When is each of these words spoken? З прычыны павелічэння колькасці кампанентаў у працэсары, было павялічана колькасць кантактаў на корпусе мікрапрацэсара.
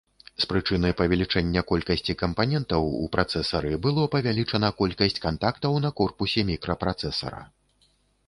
З 0.43 0.47
прычыны 0.51 0.89
павелічэння 0.99 1.61
колькасці 1.71 2.13
кампанентаў 2.21 2.87
у 3.03 3.09
працэсары, 3.15 3.71
было 3.85 4.07
павялічана 4.15 4.69
колькасць 4.79 5.21
кантактаў 5.25 5.77
на 5.85 5.89
корпусе 5.99 6.47
мікрапрацэсара. 6.51 7.41